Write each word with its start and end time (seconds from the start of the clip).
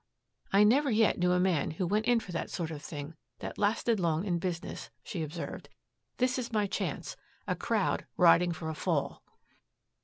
"I 0.51 0.63
never 0.63 0.89
yet 0.89 1.19
knew 1.19 1.31
a 1.31 1.39
man 1.39 1.69
who 1.77 1.85
went 1.85 2.07
in 2.07 2.19
for 2.19 2.31
that 2.31 2.49
sort 2.49 2.71
of 2.71 2.81
thing 2.81 3.13
that 3.37 3.59
lasted 3.59 3.99
long 3.99 4.25
in 4.25 4.39
business," 4.39 4.89
she 5.03 5.21
observed. 5.21 5.69
"This 6.17 6.39
is 6.39 6.51
my 6.51 6.65
chance 6.65 7.15
a 7.47 7.55
crowd 7.55 8.07
riding 8.17 8.51
for 8.51 8.67
a 8.67 8.73
fall." 8.73 9.21